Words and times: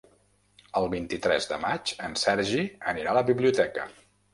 El 0.81 0.89
vint-i-tres 0.93 1.47
de 1.53 1.61
maig 1.67 1.95
en 2.11 2.19
Sergi 2.25 2.67
anirà 2.95 3.17
a 3.17 3.19
la 3.23 3.29
biblioteca. 3.33 3.93